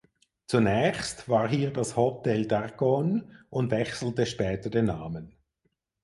[0.47, 5.37] Zunächst war hier das "Hotel d‘Arcone" und wechselte später den Namen.